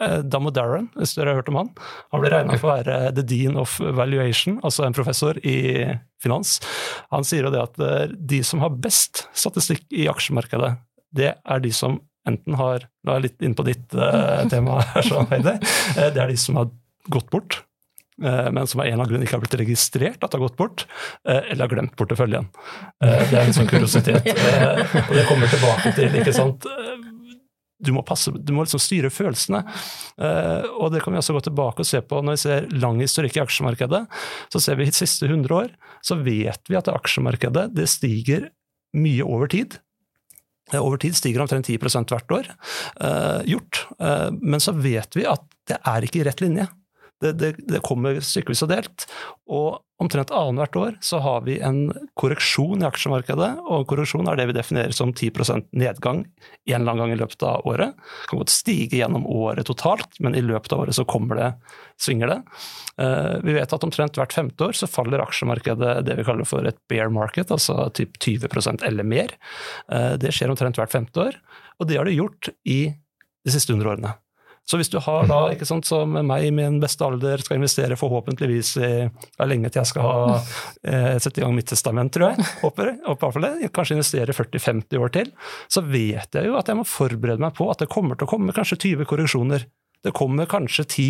uh, 0.03 0.51
Darren, 0.53 0.89
hvis 0.97 1.15
dere 1.17 1.33
har 1.33 1.41
hørt 1.41 1.51
om 1.51 1.59
han. 1.61 1.69
Han 2.13 2.23
ble 2.23 2.31
regna 2.33 2.57
for 2.59 2.69
å 2.69 2.77
være 2.77 3.13
the 3.17 3.25
dean 3.25 3.57
of 3.59 3.75
valuation, 3.79 4.59
altså 4.63 4.85
en 4.87 4.95
professor 4.95 5.39
i 5.45 5.85
finans. 6.23 6.57
Han 7.13 7.27
sier 7.27 7.47
jo 7.47 7.51
det 7.53 7.61
at 7.63 7.79
eh, 7.83 8.13
de 8.13 8.39
som 8.45 8.61
har 8.63 8.75
best 8.83 9.25
statistikk 9.35 9.85
i 9.91 10.07
aksjemarkedet, 10.11 10.75
det 11.13 11.33
er 11.35 11.63
de 11.63 11.71
som 11.75 11.99
enten 12.27 12.55
har 12.55 12.87
Nå 13.03 13.11
er 13.11 13.17
jeg 13.17 13.25
litt 13.25 13.43
inne 13.43 13.57
på 13.59 13.65
ditt 13.67 13.95
uh, 13.99 14.45
tema, 14.47 14.79
Heide. 15.33 15.57
Det 15.97 16.21
er 16.23 16.31
de 16.31 16.37
som 16.39 16.55
har 16.61 16.69
gått 17.11 17.27
bort, 17.33 17.59
men 18.15 18.63
som 18.69 18.79
av 18.79 18.87
en 18.87 18.93
annen 18.93 19.09
grunn 19.09 19.25
ikke 19.25 19.35
har 19.35 19.41
blitt 19.43 19.57
registrert 19.59 20.21
at 20.21 20.31
det 20.31 20.37
har 20.37 20.43
gått 20.45 20.55
bort, 20.55 20.85
eller 21.25 21.65
har 21.65 21.71
glemt 21.73 21.97
porteføljen. 21.99 22.45
Det 23.01 23.33
er 23.33 23.41
en 23.41 23.55
sånn 23.57 23.67
kuriositet. 23.67 24.29
Og 25.01 25.11
det 25.17 25.25
kommer 25.27 25.51
tilbake 25.51 25.91
til 25.97 26.15
ikke 26.21 26.35
sant, 26.37 26.69
du 27.83 27.91
må, 27.95 28.03
passe, 28.07 28.31
du 28.33 28.53
må 28.55 28.65
liksom 28.65 28.81
styre 28.81 29.11
følelsene. 29.13 29.63
Uh, 30.17 30.65
og 30.79 30.93
det 30.93 31.03
kan 31.03 31.13
vi 31.13 31.21
også 31.21 31.35
gå 31.37 31.43
tilbake 31.47 31.83
og 31.83 31.89
se 31.89 32.01
på 32.03 32.21
når 32.23 32.37
vi 32.37 32.43
ser 32.45 32.67
lang 32.83 33.01
historikk 33.03 33.37
i 33.37 33.43
aksjemarkedet. 33.43 34.03
Så 34.53 34.63
ser 34.63 34.79
vi 34.79 34.89
de 34.89 34.95
siste 34.95 35.29
100 35.29 35.55
år, 35.57 35.73
så 36.05 36.19
vet 36.21 36.71
vi 36.71 36.79
at 36.79 36.89
det 36.89 36.95
aksjemarkedet 36.95 37.69
det 37.77 37.89
stiger 37.91 38.51
mye 38.97 39.25
over 39.25 39.51
tid. 39.51 39.79
Eh, 40.71 40.79
over 40.79 41.01
tid 41.01 41.17
stiger 41.17 41.43
omtrent 41.43 41.67
10% 41.69 42.13
hvert 42.13 42.37
år. 42.37 42.53
Uh, 43.01 43.41
gjort. 43.49 43.85
Uh, 43.99 44.29
men 44.39 44.63
så 44.63 44.75
vet 44.77 45.17
vi 45.17 45.27
at 45.29 45.43
det 45.69 45.79
er 45.79 46.05
ikke 46.05 46.21
i 46.21 46.27
rett 46.27 46.43
linje. 46.43 46.67
Det, 47.23 47.33
det, 47.39 47.55
det 47.69 47.81
kommer 47.85 48.19
stykkevis 48.23 48.65
og 48.65 48.71
delt. 48.73 49.07
Og 49.51 49.81
omtrent 50.03 50.31
annethvert 50.35 50.75
år 50.79 50.95
så 51.05 51.19
har 51.23 51.43
vi 51.45 51.55
en 51.63 51.85
korreksjon 52.19 52.81
i 52.83 52.87
aksjemarkedet, 52.87 53.49
og 53.61 53.85
korreksjon 53.89 54.27
er 54.27 54.39
det 54.39 54.47
vi 54.49 54.55
definerer 54.57 54.95
som 54.95 55.13
10 55.13 55.31
nedgang 55.71 56.23
en 56.23 56.75
eller 56.75 56.91
annen 56.91 57.01
gang 57.03 57.13
i 57.13 57.19
løpet 57.19 57.45
av 57.47 57.63
året. 57.69 57.93
Det 57.95 58.31
kan 58.31 58.41
godt 58.41 58.53
stige 58.53 58.99
gjennom 58.99 59.27
året 59.29 59.67
totalt, 59.69 60.19
men 60.23 60.35
i 60.35 60.43
løpet 60.43 60.75
av 60.75 60.83
året 60.85 60.97
så 60.97 61.05
kommer 61.07 61.39
det, 61.39 61.51
svinger 62.01 62.33
det. 62.33 62.39
Eh, 63.03 63.37
vi 63.45 63.55
vet 63.59 63.77
at 63.77 63.87
omtrent 63.87 64.19
hvert 64.19 64.35
femte 64.35 64.67
år 64.67 64.77
så 64.77 64.89
faller 64.89 65.23
aksjemarkedet 65.23 65.95
det 66.07 66.17
vi 66.19 66.27
kaller 66.27 66.47
for 66.49 66.67
et 66.67 66.79
bear 66.91 67.13
market, 67.13 67.53
altså 67.53 67.87
typ 67.95 68.17
20% 68.19 68.83
eller 68.87 69.07
mer. 69.07 69.37
Eh, 69.91 70.13
det 70.19 70.33
skjer 70.35 70.51
omtrent 70.53 70.81
hvert 70.81 70.93
femte 70.93 71.29
år, 71.29 71.39
og 71.79 71.89
det 71.89 72.01
har 72.01 72.09
det 72.09 72.17
gjort 72.17 72.51
i 72.67 72.81
de 73.43 73.53
siste 73.53 73.75
100 73.75 73.95
årene. 73.95 74.17
Så 74.63 74.79
hvis 74.79 74.91
du 74.91 74.95
har 75.03 75.25
da, 75.27 75.39
ikke 75.51 75.67
sant, 75.67 75.87
som 75.87 76.13
meg 76.15 76.45
i 76.47 76.51
min 76.55 76.77
beste 76.79 77.03
alder 77.03 77.41
skal 77.43 77.59
investere 77.59 77.97
forhåpentligvis 77.99 78.69
i 78.79 78.91
ja, 79.03 79.47
lenge 79.47 79.67
til 79.67 79.81
jeg 79.81 79.91
skal 79.91 80.07
ha 80.07 80.37
eh, 80.87 81.17
sette 81.19 81.41
i 81.41 81.43
gang 81.43 81.55
mitt 81.57 81.67
testament, 81.67 82.13
tror 82.15 82.31
jeg, 82.31 82.47
håper, 82.61 82.93
håper 83.09 83.43
det, 83.43 83.51
kanskje 83.75 83.97
investere 83.97 84.35
40-50 84.37 85.03
år 85.03 85.13
til, 85.17 85.33
så 85.67 85.83
vet 85.83 86.39
jeg 86.39 86.47
jo 86.47 86.55
at 86.59 86.71
jeg 86.71 86.79
må 86.79 86.87
forberede 86.87 87.43
meg 87.43 87.57
på 87.57 87.67
at 87.73 87.83
det 87.83 87.91
kommer 87.91 88.15
til 88.15 88.29
å 88.29 88.31
komme 88.31 88.55
kanskje 88.55 88.79
20 88.85 89.09
korreksjoner. 89.11 89.67
Det 90.03 90.15
kommer 90.15 90.47
kanskje 90.49 90.87
10 90.87 91.05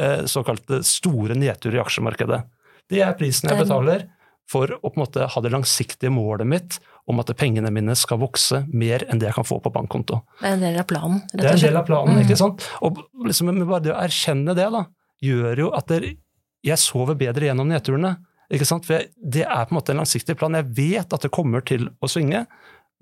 eh, 0.00 0.24
såkalte 0.30 0.80
store 0.88 1.36
nedturer 1.36 1.82
i 1.82 1.84
aksjemarkedet. 1.84 2.40
Det 2.88 3.04
er 3.04 3.16
prisen 3.20 3.52
jeg 3.52 3.60
betaler 3.66 4.08
for 4.50 4.74
å 4.76 4.90
på 4.90 4.98
en 4.98 5.02
måte 5.02 5.28
ha 5.30 5.42
det 5.42 5.52
langsiktige 5.54 6.12
målet 6.12 6.48
mitt 6.48 6.76
om 7.10 7.20
at 7.20 7.32
pengene 7.36 7.72
mine 7.72 7.96
skal 7.96 8.20
vokse 8.20 8.62
mer 8.72 9.04
enn 9.08 9.20
det 9.20 9.30
jeg 9.30 9.38
kan 9.38 9.48
få 9.48 9.58
på 9.64 9.72
bankkonto. 9.72 10.20
Det 10.40 10.50
er 10.50 10.58
en 10.58 10.66
del 10.66 10.78
av 10.80 10.86
planen. 10.88 11.22
Det 11.32 11.46
er 11.46 11.56
en 11.56 11.64
del 11.64 11.80
av 11.80 11.88
planen, 11.88 12.18
mm. 12.18 12.22
ikke 12.24 12.38
sant. 12.40 12.68
Og 12.84 13.00
liksom 13.24 13.50
bare 13.64 13.82
det 13.84 13.94
å 13.94 13.98
erkjenne 14.00 14.56
det, 14.56 14.68
da, 14.72 14.84
gjør 15.24 15.64
jo 15.66 15.72
at 15.76 15.92
jeg 15.94 16.80
sover 16.80 17.18
bedre 17.20 17.50
gjennom 17.50 17.68
nedturene. 17.72 18.14
Ikke 18.52 18.68
sant? 18.68 18.86
For 18.86 18.98
jeg, 18.98 19.10
det 19.16 19.44
er 19.46 19.66
på 19.66 19.74
en 19.74 19.80
måte 19.80 19.94
en 19.94 20.02
langsiktig 20.02 20.36
plan. 20.40 20.56
Jeg 20.60 20.70
vet 20.76 21.16
at 21.16 21.26
det 21.26 21.32
kommer 21.34 21.64
til 21.64 21.88
å 22.00 22.10
svinge, 22.10 22.44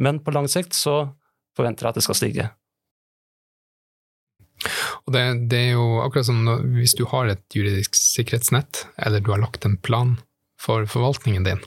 men 0.02 0.22
på 0.22 0.34
lang 0.34 0.48
sikt 0.50 0.74
så 0.78 1.04
forventer 1.58 1.86
jeg 1.86 1.94
at 1.94 2.00
det 2.00 2.06
skal 2.06 2.18
stige. 2.18 2.50
Og 5.02 5.14
det, 5.14 5.22
det, 5.50 5.58
er 5.58 5.72
jo 5.74 6.02
akkurat 6.04 6.28
som 6.28 6.44
hvis 6.76 6.94
du 6.98 7.02
har 7.10 7.30
et 7.30 7.42
juridisk 7.54 7.96
sikkerhetsnett, 7.98 8.86
eller 9.02 9.22
du 9.22 9.32
har 9.34 9.42
lagt 9.42 9.66
en 9.66 9.74
plan 9.82 10.16
for 10.62 10.86
forvaltningen 10.86 11.46
din, 11.46 11.62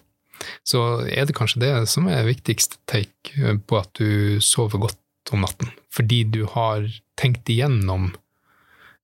så 0.64 1.04
er 1.08 1.28
det 1.28 1.36
kanskje 1.38 1.64
det 1.64 1.74
som 1.92 2.08
er 2.12 2.28
viktigst 2.28 2.80
take 2.90 3.58
på 3.68 3.80
at 3.80 3.92
du 4.00 4.40
sover 4.44 4.88
godt 4.88 5.34
om 5.36 5.44
natten. 5.44 5.72
Fordi 5.92 6.24
du 6.28 6.44
har 6.52 6.88
tenkt 7.20 7.50
igjennom 7.50 8.14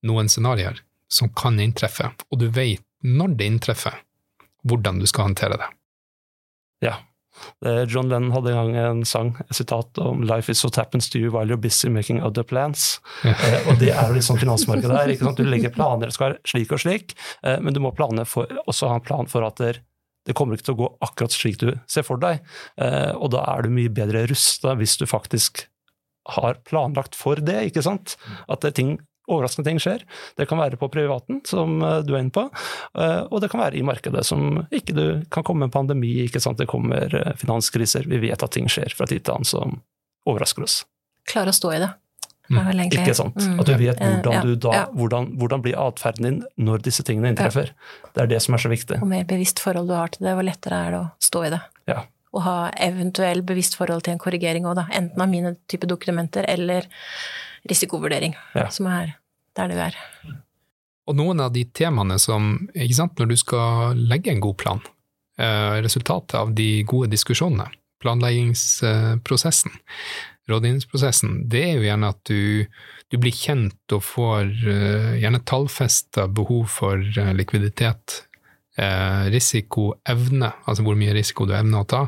noen 0.07 0.31
scenarioer 0.31 0.81
som 1.12 1.31
kan 1.36 1.60
inntreffe, 1.60 2.12
og 2.31 2.39
du 2.39 2.48
vet 2.53 2.83
når 3.01 3.36
det 3.38 3.48
inntreffer, 3.50 3.95
hvordan 4.67 5.01
du 5.01 5.07
skal 5.10 5.31
håndtere 5.31 5.57
det. 5.60 5.69
Ja, 6.86 6.95
John 7.88 8.09
Lennon 8.09 8.33
hadde 8.35 8.51
en 8.51 8.57
gang 8.57 8.75
en 8.81 9.03
sang, 9.07 9.35
et 9.50 9.55
sitat 9.55 9.97
om 10.01 10.23
'Life 10.23 10.51
is 10.51 10.63
what 10.63 10.75
happens 10.75 11.09
to 11.09 11.19
you 11.19 11.31
while 11.31 11.47
you're 11.47 11.61
busy 11.61 11.89
making 11.89 12.21
other 12.23 12.43
plans'. 12.43 13.00
Eh, 13.23 13.67
og 13.69 13.79
det 13.79 13.91
er 13.93 14.07
jo 14.07 14.17
litt 14.17 14.27
sånn 14.27 14.41
finansmarkedet 14.41 14.97
her. 14.97 15.13
ikke 15.13 15.25
sant? 15.25 15.38
Du 15.38 15.47
legger 15.47 15.73
planer, 15.73 16.09
det 16.09 16.15
skal 16.17 16.31
være 16.31 16.41
slik 16.45 16.71
og 16.71 16.81
slik, 16.83 17.15
eh, 17.43 17.59
men 17.59 17.73
du 17.73 17.79
må 17.79 17.93
for, 18.25 18.47
også 18.67 18.89
ha 18.89 18.95
en 18.95 19.05
plan 19.05 19.27
for 19.27 19.43
at 19.43 19.55
det, 19.57 19.81
det 20.25 20.35
kommer 20.35 20.55
ikke 20.55 20.69
til 20.69 20.75
å 20.75 20.81
gå 20.81 20.89
akkurat 21.01 21.31
slik 21.31 21.57
du 21.57 21.79
ser 21.88 22.03
for 22.03 22.17
deg. 22.17 22.41
Og 22.77 23.31
da 23.31 23.41
er 23.55 23.63
du 23.63 23.69
mye 23.69 23.89
bedre 23.89 24.27
rusta 24.29 24.75
hvis 24.75 24.97
du 24.97 25.05
faktisk 25.05 25.67
har 26.38 26.59
planlagt 26.65 27.15
for 27.15 27.35
det, 27.35 27.71
ikke 27.71 27.81
sant? 27.81 28.17
At 28.47 28.61
det, 28.61 28.75
ting 28.77 29.00
overraskende 29.31 29.69
ting 29.69 29.81
skjer. 29.81 30.05
Det 30.39 30.47
kan 30.50 30.61
være 30.61 30.79
på 30.81 30.89
privaten, 30.93 31.41
som 31.47 31.79
eh, 31.85 32.00
du 32.05 32.13
er 32.15 32.25
inne 32.25 32.35
på, 32.35 32.47
eh, 32.97 33.21
og 33.27 33.43
det 33.43 33.51
kan 33.53 33.63
være 33.63 33.79
i 33.79 33.85
markedet, 33.88 34.25
som 34.27 34.61
ikke 34.69 34.97
du 34.97 35.05
kan 35.33 35.47
komme 35.47 35.67
en 35.67 35.73
pandemi, 35.73 36.13
ikke 36.25 36.43
sant? 36.43 36.61
det 36.61 36.69
kommer 36.71 37.13
eh, 37.15 37.33
finanskriser. 37.39 38.07
Vi 38.11 38.21
vet 38.23 38.43
at 38.43 38.55
ting 38.55 38.69
skjer 38.71 38.93
fra 38.97 39.09
tid 39.09 39.25
til 39.25 39.38
annen 39.38 39.47
som 39.47 39.81
overrasker 40.29 40.67
oss. 40.67 40.81
Klare 41.29 41.53
å 41.53 41.55
stå 41.55 41.75
i 41.77 41.81
det. 41.83 41.91
Mm. 42.51 42.81
Ikke 42.91 43.13
sant. 43.15 43.38
At 43.39 43.67
du 43.69 43.75
vet 43.79 44.00
hvordan, 44.01 44.41
du 44.43 44.55
da, 44.59 44.85
hvordan, 44.91 45.29
hvordan 45.39 45.61
blir 45.63 45.77
atferden 45.79 46.25
din 46.27 46.39
når 46.59 46.83
disse 46.83 47.05
tingene 47.07 47.31
inntreffer. 47.31 47.71
Det 48.11 48.25
er 48.25 48.31
det 48.33 48.41
som 48.43 48.57
er 48.57 48.63
så 48.63 48.71
viktig. 48.71 48.97
Og 49.00 49.07
mer 49.07 49.23
bevisst 49.29 49.61
forhold 49.63 49.88
du 49.88 49.95
har 49.95 50.11
til 50.11 50.27
det, 50.27 50.33
hvor 50.35 50.47
lettere 50.47 50.81
er 50.88 50.95
det 50.95 51.00
å 51.00 51.05
stå 51.23 51.45
i 51.47 51.53
det. 51.53 51.61
Ja. 51.93 52.01
Og 52.35 52.43
ha 52.43 52.57
eventuell 52.83 53.43
bevisst 53.47 53.77
forhold 53.79 54.03
til 54.03 54.15
en 54.15 54.21
korrigering 54.21 54.67
òg, 54.67 54.75
da. 54.81 54.88
Enten 54.97 55.23
av 55.23 55.31
mine 55.31 55.55
type 55.71 55.88
dokumenter 55.88 56.47
eller 56.51 56.89
risikovurdering, 57.71 58.35
ja. 58.57 58.67
som 58.73 58.89
er 58.91 59.15
der 59.58 59.72
du 59.72 59.79
er. 59.81 59.98
Og 61.10 61.17
noen 61.17 61.41
av 61.43 61.51
de 61.55 61.65
temaene 61.75 62.17
som 62.22 62.53
ikke 62.72 62.98
sant, 62.98 63.20
Når 63.20 63.31
du 63.31 63.38
skal 63.38 63.98
legge 63.98 64.31
en 64.31 64.43
god 64.43 64.58
plan, 64.58 64.81
eh, 65.38 65.81
resultatet 65.81 66.36
av 66.39 66.53
de 66.55 66.84
gode 66.84 67.10
diskusjonene, 67.12 67.67
planleggingsprosessen, 68.01 69.72
rådgivningsprosessen, 70.50 71.50
det 71.50 71.63
er 71.63 71.74
jo 71.75 71.86
gjerne 71.86 72.10
at 72.10 72.22
du, 72.25 72.65
du 73.12 73.17
blir 73.22 73.36
kjent 73.36 73.93
og 73.93 74.01
får 74.03 74.50
uh, 74.65 75.12
gjerne 75.22 75.43
tallfesta 75.46 76.25
behov 76.27 76.65
for 76.65 76.98
uh, 76.98 77.31
likviditet, 77.38 78.25
risikoevne, 79.29 80.48
altså 80.65 80.81
hvor 80.81 80.96
mye 80.98 81.13
risiko 81.13 81.46
du 81.46 81.51
evner 81.53 81.84
å 81.84 81.88
ta, 81.91 82.00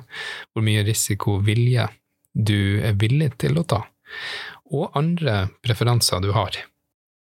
hvor 0.56 0.64
mye 0.66 0.82
risikovilje 0.88 1.86
du 2.34 2.80
er 2.82 2.96
villig 2.98 3.34
til 3.44 3.60
å 3.60 3.66
ta, 3.68 3.82
og 4.72 4.96
andre 4.98 5.52
preferanser 5.62 6.24
du 6.24 6.32
har 6.34 6.56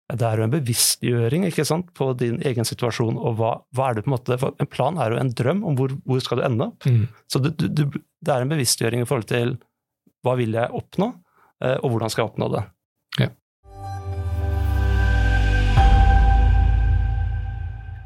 det 0.10 0.26
er 0.26 0.40
jo 0.40 0.46
en 0.48 0.54
bevisstgjøring 0.54 1.44
ikke 1.50 1.66
sant, 1.68 1.92
på 1.98 2.12
din 2.18 2.40
egen 2.46 2.66
situasjon. 2.66 3.18
og 3.18 3.38
hva, 3.38 3.52
hva, 3.78 3.90
er 3.90 4.00
det 4.00 4.06
på 4.06 4.10
En 4.10 4.16
måte, 4.16 4.38
for 4.42 4.58
en 4.58 4.70
plan 4.70 4.98
er 4.98 5.14
jo 5.14 5.20
en 5.22 5.34
drøm 5.38 5.64
om 5.64 5.76
hvor, 5.78 5.94
hvor 6.06 6.22
skal 6.24 6.40
du 6.40 6.46
ende 6.48 6.70
opp. 6.72 6.86
Mm. 6.86 7.06
Så 7.30 7.42
det, 7.44 7.58
du, 7.60 7.86
det, 7.86 8.32
er 8.34 8.42
en 8.42 8.50
bevisstgjøring 8.50 9.04
i 9.04 9.10
forhold 9.10 9.30
til 9.30 9.58
hva 10.26 10.34
vil 10.40 10.58
jeg 10.58 10.74
oppnå, 10.74 11.14
eh, 11.62 11.78
og 11.78 11.94
hvordan 11.94 12.10
skal 12.10 12.24
jeg 12.24 12.32
oppnå 12.32 12.50
det. 12.56 12.64
Ja. 13.22 13.30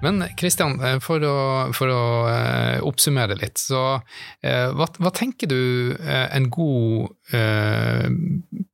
Men 0.03 0.27
Kristian, 0.35 0.75
eh, 0.83 0.99
for 0.99 1.23
å, 1.23 1.37
for 1.71 1.87
å 1.87 2.03
uh, 2.27 2.83
oppsummere 2.83 3.39
litt, 3.39 3.63
så 3.63 4.03
hva, 4.43 4.91
hva, 4.99 5.15
tenker 5.15 5.47
du 5.47 5.95
en 6.03 6.51
god 6.51 7.15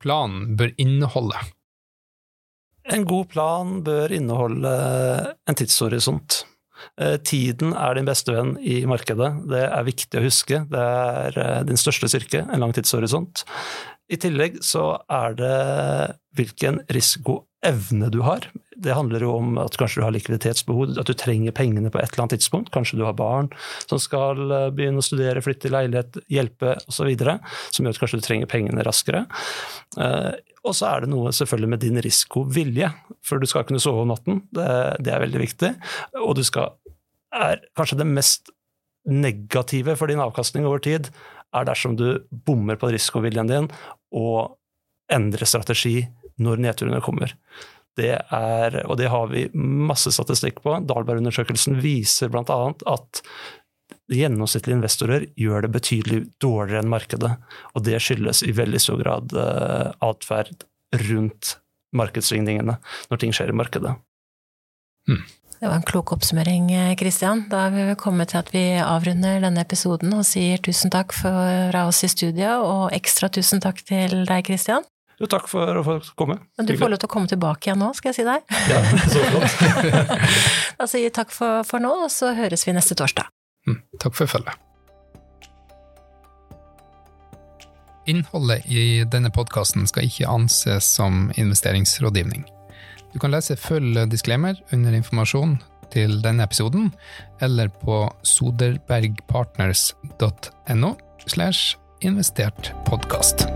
plan 0.02 0.38
bør 0.58 0.74
inneholde? 0.82 1.46
En 2.90 3.04
god 3.06 3.28
plan 3.30 3.80
bør 3.86 4.12
inneholde 4.14 4.70
en 5.46 5.58
tidshorisont. 5.58 6.44
Eh, 7.00 7.16
tiden 7.26 7.74
er 7.76 7.96
din 7.96 8.08
beste 8.08 8.34
venn 8.34 8.54
i 8.58 8.80
markedet. 8.88 9.30
Det 9.50 9.64
er 9.66 9.86
viktig 9.86 10.20
å 10.20 10.24
huske. 10.24 10.62
Det 10.70 10.86
er 10.86 11.40
eh, 11.40 11.58
din 11.68 11.80
største 11.80 12.10
styrke, 12.10 12.44
en 12.46 12.64
lang 12.64 12.74
tidshorisont. 12.76 13.44
I 14.10 14.18
tillegg 14.18 14.58
så 14.66 14.96
er 15.12 15.36
det 15.38 15.58
hvilken 16.34 16.80
risikoevne 16.90 18.10
du 18.10 18.20
har. 18.26 18.48
Det 18.80 18.96
handler 18.96 19.22
jo 19.22 19.36
om 19.36 19.58
at 19.62 19.76
kanskje 19.78 20.00
du 20.00 20.06
har 20.06 20.14
likviditetsbehov, 20.16 20.96
at 20.98 21.06
du 21.06 21.14
trenger 21.14 21.54
pengene 21.54 21.92
på 21.92 22.00
et 22.00 22.08
eller 22.08 22.24
annet 22.24 22.38
tidspunkt. 22.38 22.72
Kanskje 22.74 22.98
du 22.98 23.04
har 23.06 23.14
barn 23.18 23.52
som 23.86 24.00
skal 24.02 24.42
eh, 24.48 24.68
begynne 24.74 25.04
å 25.04 25.06
studere, 25.06 25.44
flytte 25.44 25.70
i 25.70 25.74
leilighet, 25.76 26.22
hjelpe 26.32 26.74
osv. 26.90 27.12
Som 27.70 27.86
gjør 27.86 27.94
at 27.94 28.02
kanskje 28.02 28.22
du 28.22 28.26
trenger 28.26 28.50
pengene 28.50 28.86
raskere. 28.86 29.26
Og 30.66 30.76
så 30.76 30.90
er 30.90 31.04
det 31.04 31.10
noe 31.12 31.32
selvfølgelig 31.32 31.70
med 31.72 31.82
din 31.82 32.00
risikovilje, 32.04 32.90
for 33.24 33.40
du 33.40 33.48
skal 33.48 33.64
kunne 33.68 33.80
sove 33.82 34.04
om 34.04 34.10
natten. 34.12 34.42
Det, 34.52 34.68
det 35.00 35.14
er 35.14 35.22
veldig 35.24 35.40
viktig. 35.40 35.70
Og 36.20 36.34
du 36.36 36.44
skal 36.46 36.74
er 37.30 37.60
Kanskje 37.78 38.00
det 38.00 38.08
mest 38.10 38.50
negative 39.08 39.94
for 39.96 40.10
din 40.10 40.20
avkastning 40.20 40.66
over 40.68 40.82
tid 40.82 41.08
er 41.56 41.66
dersom 41.66 41.96
du 41.98 42.20
bommer 42.30 42.78
på 42.78 42.90
risikoviljen 42.92 43.48
din 43.50 43.68
og 44.14 44.56
endrer 45.10 45.48
strategi 45.48 46.02
når 46.42 46.62
nedturene 46.62 47.00
kommer. 47.04 47.32
Det 47.98 48.12
er, 48.14 48.76
og 48.86 48.96
det 49.00 49.08
har 49.12 49.30
vi 49.32 49.48
masse 49.54 50.12
statistikk 50.14 50.60
på. 50.64 50.76
Dahlberg-undersøkelsen 50.88 51.80
viser 51.82 52.30
bl.a. 52.32 52.58
at 52.92 53.22
gjennomsnittlige 54.10 54.78
investorer 54.78 55.26
gjør 55.38 55.66
det 55.66 55.72
betydelig 55.74 56.20
dårligere 56.42 56.84
enn 56.84 56.92
markedet. 56.92 57.32
Og 57.74 57.84
det 57.86 58.00
skyldes 58.02 58.44
i 58.46 58.54
veldig 58.56 58.80
stor 58.82 59.00
grad 59.02 59.34
uh, 59.36 59.90
atferd 60.04 60.66
rundt 61.08 61.56
markedssvingningene 61.96 62.78
når 63.10 63.22
ting 63.22 63.34
skjer 63.34 63.52
i 63.52 63.58
markedet. 63.60 63.94
Hmm. 65.08 65.22
Det 65.60 65.68
var 65.68 65.76
en 65.76 65.84
klok 65.84 66.14
oppsummering, 66.14 66.70
Kristian. 66.96 67.42
Da 67.50 67.66
har 67.66 67.74
vi 67.74 67.96
kommet 68.00 68.30
til 68.32 68.38
at 68.40 68.48
vi 68.54 68.62
avrunder 68.80 69.42
denne 69.44 69.60
episoden 69.60 70.14
og 70.16 70.24
sier 70.24 70.62
tusen 70.64 70.92
takk 70.92 71.12
fra 71.12 71.82
oss 71.84 72.00
i 72.06 72.08
studio, 72.08 72.54
og 72.64 72.94
ekstra 72.96 73.28
tusen 73.28 73.60
takk 73.60 73.82
til 73.84 74.22
deg, 74.24 74.46
Kristian. 74.46 74.86
Jo, 75.20 75.28
takk 75.28 75.50
for 75.52 75.76
å 75.76 75.82
få 75.84 75.98
komme. 76.16 76.38
Men 76.56 76.64
du 76.68 76.72
får 76.80 76.94
lov 76.94 77.02
til 77.02 77.10
å 77.10 77.12
komme 77.12 77.28
tilbake 77.28 77.68
igjen 77.68 77.82
nå, 77.82 77.90
skal 77.92 78.14
jeg 78.14 78.22
si 78.22 78.24
deg. 78.24 78.46
Ja, 78.72 78.80
så 79.12 79.26
flott. 79.26 80.14
da 80.80 80.88
sier 80.88 81.04
vi 81.04 81.12
takk 81.20 81.36
for, 81.36 81.60
for 81.68 81.84
nå, 81.84 81.92
og 82.06 82.08
så 82.14 82.32
høres 82.38 82.64
vi 82.64 82.72
neste 82.72 82.96
torsdag. 82.96 83.28
Mm, 83.68 83.80
takk 84.00 84.14
for 84.16 84.26
følget. 84.30 84.56
Innholdet 88.08 88.64
i 88.66 89.04
denne 89.12 89.30
podkasten 89.30 89.86
skal 89.86 90.04
ikke 90.08 90.28
anses 90.30 90.84
som 90.96 91.30
investeringsrådgivning. 91.38 92.44
Du 93.12 93.18
kan 93.18 93.30
lese 93.34 93.56
full 93.58 94.08
disclaimer 94.10 94.54
under 94.72 94.92
informasjon 94.96 95.58
til 95.90 96.22
denne 96.22 96.42
episoden, 96.46 96.94
eller 97.42 97.68
på 97.82 98.14
soderbergpartners.no 98.22 100.94
slash 101.26 101.76
investert 102.00 102.72
podkast. 102.86 103.46